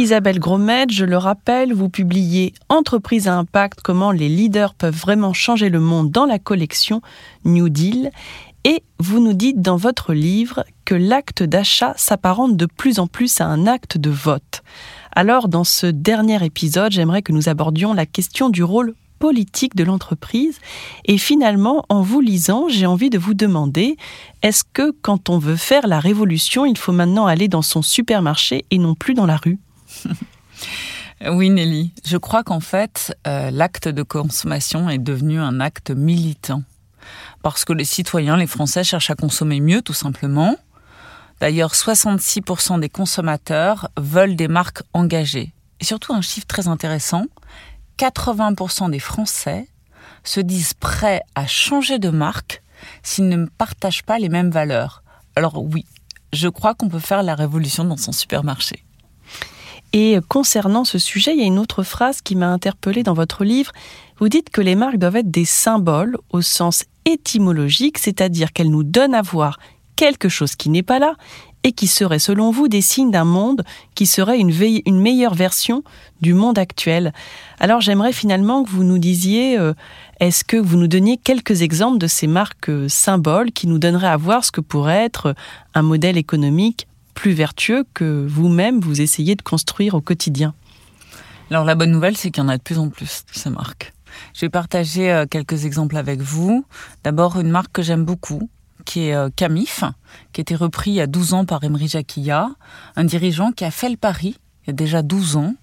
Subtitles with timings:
[0.00, 5.34] Isabelle Gromet, je le rappelle, vous publiez Entreprise à impact, comment les leaders peuvent vraiment
[5.34, 7.02] changer le monde dans la collection
[7.44, 8.10] New Deal.
[8.64, 13.42] Et vous nous dites dans votre livre que l'acte d'achat s'apparente de plus en plus
[13.42, 14.62] à un acte de vote.
[15.12, 19.84] Alors, dans ce dernier épisode, j'aimerais que nous abordions la question du rôle politique de
[19.84, 20.60] l'entreprise.
[21.04, 23.98] Et finalement, en vous lisant, j'ai envie de vous demander,
[24.40, 28.64] est-ce que quand on veut faire la révolution, il faut maintenant aller dans son supermarché
[28.70, 29.58] et non plus dans la rue?
[31.28, 31.92] Oui, Nelly.
[32.06, 36.62] Je crois qu'en fait, euh, l'acte de consommation est devenu un acte militant.
[37.42, 40.56] Parce que les citoyens, les Français, cherchent à consommer mieux, tout simplement.
[41.40, 45.52] D'ailleurs, 66% des consommateurs veulent des marques engagées.
[45.80, 47.26] Et surtout, un chiffre très intéressant,
[47.98, 49.68] 80% des Français
[50.24, 52.62] se disent prêts à changer de marque
[53.02, 55.02] s'ils ne partagent pas les mêmes valeurs.
[55.36, 55.84] Alors oui,
[56.32, 58.84] je crois qu'on peut faire la révolution dans son supermarché.
[59.92, 63.44] Et concernant ce sujet, il y a une autre phrase qui m'a interpellée dans votre
[63.44, 63.72] livre.
[64.18, 68.84] Vous dites que les marques doivent être des symboles au sens étymologique, c'est-à-dire qu'elles nous
[68.84, 69.58] donnent à voir
[69.96, 71.14] quelque chose qui n'est pas là
[71.62, 75.82] et qui serait selon vous des signes d'un monde qui serait une, meilleure version
[76.22, 77.12] du monde actuel.
[77.58, 79.74] Alors j'aimerais finalement que vous nous disiez, euh,
[80.20, 84.08] est-ce que vous nous donniez quelques exemples de ces marques euh, symboles qui nous donneraient
[84.08, 85.34] à voir ce que pourrait être
[85.74, 86.86] un modèle économique
[87.20, 90.54] plus vertueux que vous-même vous essayez de construire au quotidien
[91.50, 93.50] Alors la bonne nouvelle, c'est qu'il y en a de plus en plus de ces
[93.50, 93.92] marques.
[94.32, 96.64] Je vais partager euh, quelques exemples avec vous.
[97.04, 98.48] D'abord, une marque que j'aime beaucoup,
[98.86, 99.84] qui est euh, Camif,
[100.32, 102.52] qui a été repris il y a 12 ans par Emery Jacquilla,
[102.96, 105.56] un dirigeant qui a fait le pari, il y a déjà 12 ans,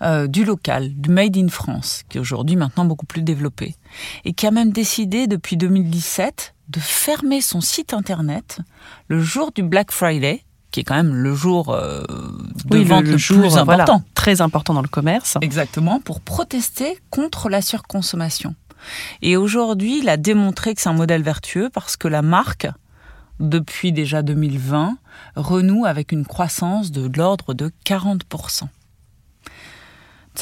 [0.00, 3.76] euh, du local, du Made in France, qui est aujourd'hui maintenant beaucoup plus développé,
[4.24, 8.60] et qui a même décidé depuis 2017 de fermer son site internet
[9.08, 12.02] le jour du Black Friday, qui est quand même le jour euh,
[12.64, 14.02] de vente le, plus important.
[14.14, 15.38] très important dans le commerce.
[15.40, 18.56] Exactement, pour protester contre la surconsommation.
[19.20, 22.66] Et aujourd'hui, il a démontré que c'est un modèle vertueux parce que la marque,
[23.38, 24.96] depuis déjà 2020,
[25.36, 28.64] renoue avec une croissance de l'ordre de 40%.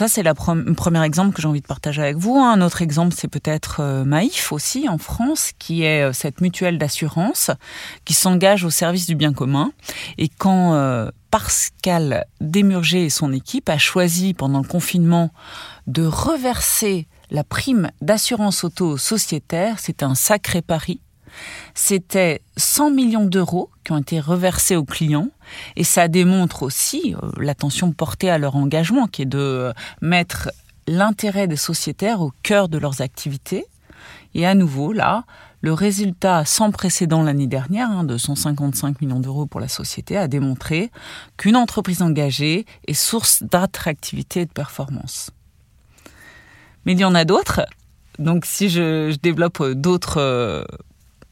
[0.00, 2.38] Ça, c'est le premier exemple que j'ai envie de partager avec vous.
[2.38, 6.78] Un autre exemple, c'est peut-être euh, Maïf aussi, en France, qui est euh, cette mutuelle
[6.78, 7.50] d'assurance
[8.06, 9.72] qui s'engage au service du bien commun.
[10.16, 15.32] Et quand euh, Pascal Desmurger et son équipe a choisi pendant le confinement
[15.86, 21.02] de reverser la prime d'assurance auto sociétaire, c'est un sacré pari.
[21.74, 25.28] C'était 100 millions d'euros qui ont été reversés aux clients
[25.76, 30.50] et ça démontre aussi euh, l'attention portée à leur engagement qui est de mettre
[30.86, 33.66] l'intérêt des sociétaires au cœur de leurs activités.
[34.34, 35.24] Et à nouveau, là,
[35.60, 40.28] le résultat sans précédent l'année dernière, hein, de 155 millions d'euros pour la société, a
[40.28, 40.90] démontré
[41.36, 45.30] qu'une entreprise engagée est source d'attractivité et de performance
[46.84, 47.62] mais il y en a d'autres.
[48.18, 50.66] Donc si je, développe d'autres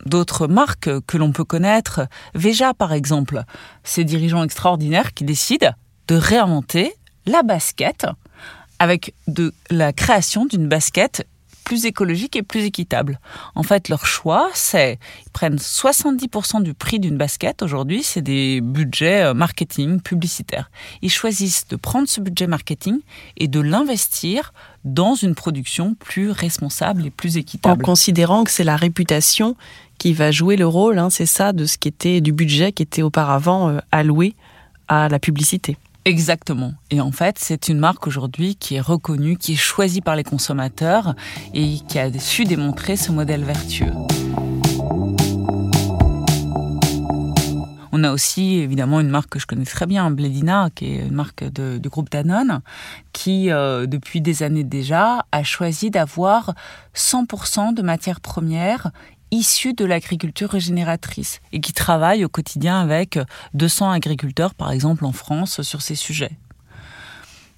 [0.07, 3.45] d'autres marques que l'on peut connaître, Veja par exemple,
[3.85, 5.73] ces dirigeants extraordinaires qui décident
[6.09, 6.95] de réinventer
[7.27, 8.07] la basket
[8.79, 11.27] avec de la création d'une basket
[11.69, 13.21] plus écologique et plus équitable.
[13.55, 18.63] En fait, leur choix, c'est ils prennent 70% du prix d'une basket aujourd'hui, c'est des
[18.63, 20.71] budgets euh, marketing, publicitaires.
[21.03, 23.01] Ils choisissent de prendre ce budget marketing
[23.37, 24.55] et de l'investir
[24.85, 27.83] dans une production plus responsable et plus équitable.
[27.83, 29.55] En considérant que c'est la réputation
[29.99, 32.83] qui va jouer le rôle, hein, c'est ça, de ce qui était du budget qui
[32.83, 34.35] était auparavant euh, alloué
[34.89, 35.77] à la publicité.
[36.05, 36.73] Exactement.
[36.91, 40.25] Et en fait, c'est une marque aujourd'hui qui est reconnue, qui est choisie par les
[40.25, 41.15] consommateurs
[41.53, 43.93] et qui a su démontrer ce modèle vertueux.
[47.93, 51.15] On a aussi évidemment une marque que je connais très bien, Bledina, qui est une
[51.15, 52.61] marque du groupe Danone,
[53.13, 56.55] qui euh, depuis des années déjà a choisi d'avoir
[56.95, 58.93] 100% de matières premières
[59.31, 63.19] issus de l'agriculture régénératrice et qui travaillent au quotidien avec
[63.55, 66.39] 200 agriculteurs, par exemple en France, sur ces sujets.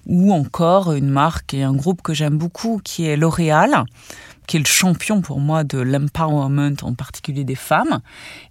[0.07, 3.83] Ou encore une marque et un groupe que j'aime beaucoup qui est L'Oréal,
[4.47, 8.01] qui est le champion pour moi de l'empowerment, en particulier des femmes.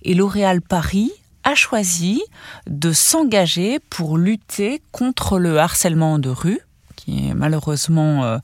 [0.03, 1.11] Et L'Oréal Paris
[1.43, 2.23] a choisi
[2.67, 6.61] de s'engager pour lutter contre le harcèlement de rue,
[6.97, 8.39] qui est malheureusement euh,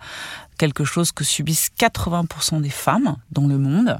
[0.58, 3.98] quelque chose que subissent 80% des femmes dans le monde.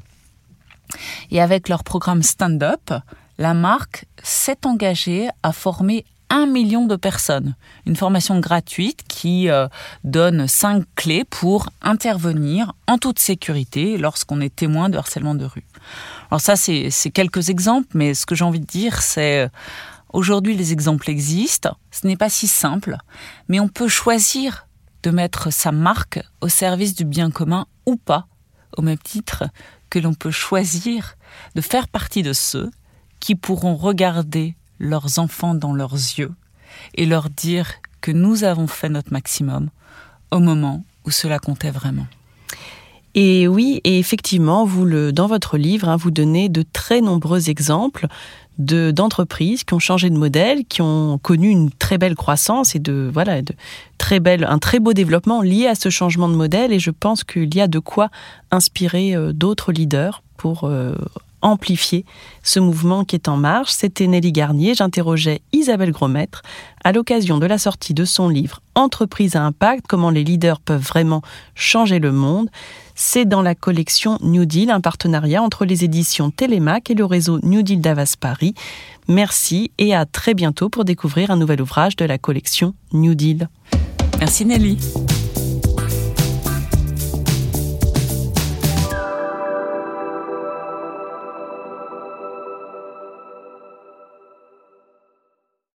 [1.31, 2.93] Et avec leur programme Stand Up,
[3.39, 7.55] la marque s'est engagée à former un million de personnes.
[7.87, 9.69] Une formation gratuite qui euh,
[10.03, 15.65] donne cinq clés pour intervenir en toute sécurité lorsqu'on est témoin de harcèlement de rue.
[16.31, 19.49] Alors ça, c'est quelques exemples, mais ce que j'ai envie de dire, c'est
[20.13, 21.77] Aujourd'hui, les exemples existent.
[21.91, 22.97] Ce n'est pas si simple,
[23.49, 24.67] mais on peut choisir
[25.03, 28.27] de mettre sa marque au service du bien commun ou pas,
[28.79, 29.45] au même titre
[29.91, 31.17] que l'on peut choisir
[31.55, 32.71] de faire partie de ceux
[33.21, 36.33] qui pourront regarder leurs enfants dans leurs yeux
[36.95, 39.71] et leur dire que nous avons fait notre maximum
[40.31, 42.07] au moment où cela comptait vraiment.
[43.15, 47.49] Et oui, et effectivement, vous le, dans votre livre, hein, vous donnez de très nombreux
[47.49, 48.07] exemples
[48.59, 52.79] de d'entreprises qui ont changé de modèle, qui ont connu une très belle croissance et
[52.79, 53.55] de voilà de
[53.99, 56.73] très belle un très beau développement lié à ce changement de modèle.
[56.73, 58.11] Et je pense qu'il y a de quoi
[58.51, 60.95] inspirer euh, d'autres leaders pour euh,
[61.43, 62.05] amplifier
[62.43, 63.71] ce mouvement qui est en marche.
[63.71, 64.75] C'était Nelly Garnier.
[64.75, 66.43] J'interrogeais Isabelle Grosmaître
[66.85, 70.83] à l'occasion de la sortie de son livre Entreprise à impact, comment les leaders peuvent
[70.83, 71.23] vraiment
[71.55, 72.49] changer le monde.
[72.99, 77.39] C'est dans la collection New Deal, un partenariat entre les éditions Télémac et le réseau
[77.43, 78.55] New Deal d'Avas Paris.
[79.07, 83.51] Merci et à très bientôt pour découvrir un nouvel ouvrage de la collection New Deal.
[84.19, 84.79] Merci Nelly.